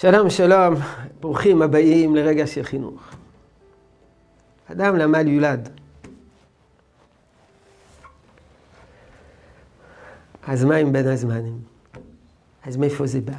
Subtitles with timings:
[0.00, 0.74] שלום, שלום,
[1.20, 3.10] ברוכים הבאים לרגע של חינוך.
[4.66, 5.68] אדם לעמל יולד.
[10.42, 11.58] אז מה עם בין הזמנים?
[12.62, 13.36] אז מאיפה זה בא?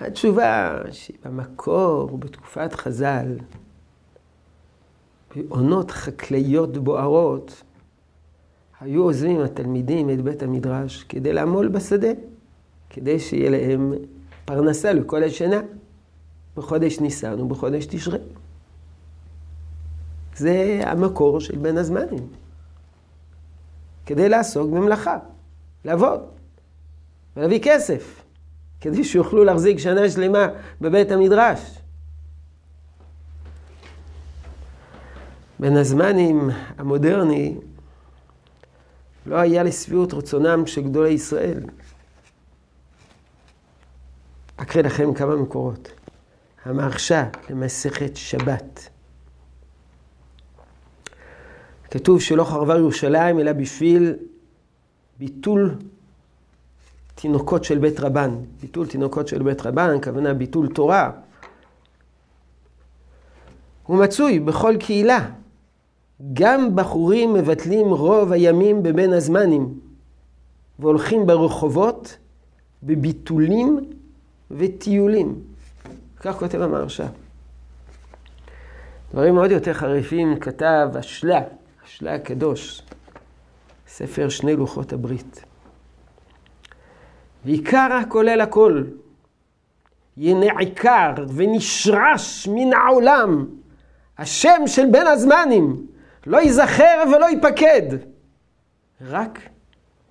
[0.00, 3.36] התשובה שבמקור, בתקופת חז"ל,
[5.36, 7.62] בעונות חקלאיות בוערות,
[8.80, 12.10] היו עוזבים התלמידים את בית המדרש כדי לעמול בשדה,
[12.90, 13.92] כדי שיהיה להם
[14.50, 15.60] פרנסה לכל השנה,
[16.56, 18.18] בחודש ניסן ובחודש תשרה.
[20.36, 22.26] זה המקור של בין הזמנים.
[24.06, 25.18] כדי לעסוק במלאכה,
[25.84, 26.20] לעבוד,
[27.36, 28.22] ולהביא כסף,
[28.80, 30.46] כדי שיוכלו להחזיק שנה שלמה
[30.80, 31.78] בבית המדרש.
[35.60, 37.56] בין הזמנים המודרני
[39.26, 41.62] לא היה לשביעות רצונם של גדולי ישראל.
[44.70, 45.92] אקריא לכם כמה מקורות.
[46.64, 48.88] המהרשה למסכת שבת.
[51.90, 54.14] כתוב שלא חרבה ירושלים אלא בשביל
[55.18, 55.74] ביטול
[57.14, 58.30] תינוקות של בית רבן.
[58.60, 61.10] ביטול תינוקות של בית רבן, הכוונה ביטול תורה.
[63.86, 65.30] הוא מצוי בכל קהילה.
[66.32, 69.80] גם בחורים מבטלים רוב הימים בבין הזמנים
[70.78, 72.16] והולכים ברחובות
[72.82, 73.90] בביטולים
[74.50, 75.40] וטיולים.
[76.20, 77.06] כך כותב המהרש"א.
[79.12, 81.40] דברים מאוד יותר חריפים כתב השלה,
[81.84, 82.82] השלה הקדוש,
[83.88, 85.44] ספר שני לוחות הברית.
[87.44, 88.84] ועיקר הכולל הכל,
[90.16, 93.46] ינעקר ונשרש מן העולם
[94.18, 95.86] השם של בין הזמנים,
[96.26, 97.96] לא ייזכר ולא ייפקד.
[99.00, 99.38] רק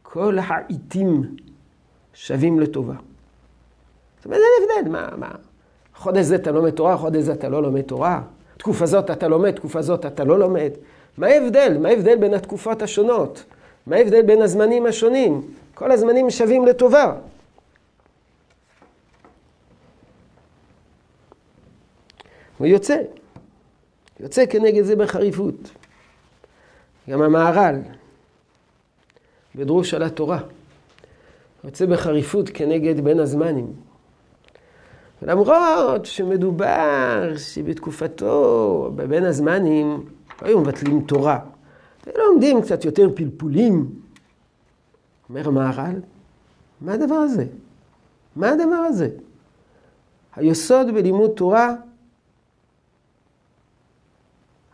[0.02, 1.36] כל העיתים
[2.14, 2.96] שווים לטובה.
[4.20, 5.32] זאת אומרת, אין הבדל, מה, מה?
[5.96, 8.22] חודש זה אתה לומד תורה, חודש זה אתה לא לומד תורה.
[8.58, 10.72] תקופה זאת אתה לומד, תקופה זאת אתה לא לומד.
[11.18, 11.78] מה ההבדל?
[11.82, 13.44] מה ההבדל בין התקופות השונות?
[13.88, 15.42] מה ההבדל בין הזמנים השונים?
[15.74, 17.14] כל הזמנים שווים לטובה.
[22.58, 22.96] הוא יוצא,
[24.20, 25.56] יוצא כנגד זה בחריפות.
[27.10, 27.76] גם המהר"ל,
[29.56, 30.40] בדרוש על התורה,
[31.64, 33.89] יוצא בחריפות כנגד בין הזמנים.
[35.22, 40.06] למרות שמדובר שבתקופתו, בבין הזמנים,
[40.42, 41.40] לא היו מבטלים תורה.
[42.18, 43.90] לומדים קצת יותר פלפולים.
[45.30, 45.96] אומר המהר"ל,
[46.82, 47.46] מה הדבר הזה?
[48.36, 49.10] מה הדבר הזה?
[50.36, 51.76] היסוד בלימוד תורה,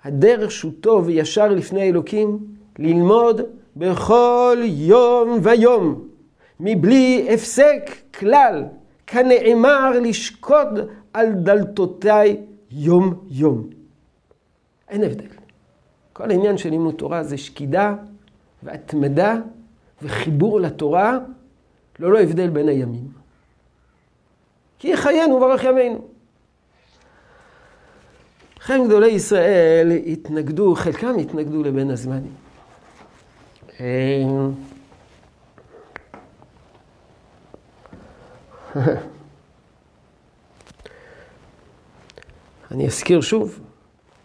[0.04, 2.40] הדרך שהוא טוב וישר לפני אלוקים,
[2.80, 3.42] ללמוד
[3.76, 6.08] בכל יום ויום,
[6.60, 8.64] מבלי הפסק כלל.
[9.08, 10.80] כנאמר לשקוד
[11.14, 12.38] על דלתותיי
[12.72, 13.70] יום יום.
[14.90, 15.28] אין הבדל.
[16.14, 17.96] כל העניין של לימוד תורה זה שקידה
[18.64, 19.36] והתמדה
[20.02, 21.18] וחיבור לתורה,
[22.00, 23.08] ללא לא הבדל בין הימים.
[24.80, 26.08] כי יחיינו וברך ימינו.
[28.60, 32.34] חלק גדולי ישראל התנגדו, חלקם התנגדו לבין הזמנים.
[42.72, 43.60] אני אזכיר שוב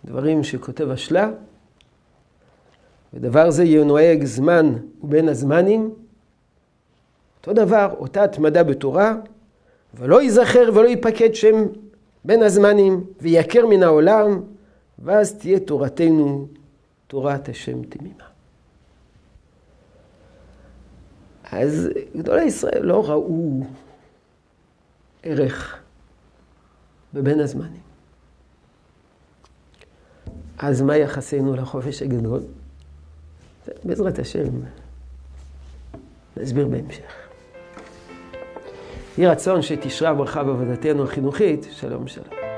[0.04, 1.30] דברים שכותב השלה,
[3.14, 5.94] ודבר זה יהיה נוהג זמן ובין הזמנים.
[7.38, 9.14] אותו דבר, אותה התמדה בתורה,
[9.94, 11.66] ולא ייזכר ולא ייפקד שם
[12.24, 14.42] בין הזמנים, ויעקר מן העולם,
[14.98, 16.46] ואז תהיה תורתנו
[17.06, 18.24] תורת השם תמימה.
[21.52, 23.62] אז גדולי ישראל לא ראו
[25.22, 25.78] ערך
[27.14, 27.80] בבין הזמנים.
[30.58, 32.40] אז מה יחסנו לחופש הגדול?
[33.84, 34.48] בעזרת השם,
[36.36, 37.12] נסביר בהמשך.
[39.18, 42.49] יהי רצון שתשרה ברכה בעבודתנו החינוכית, שלום שלום.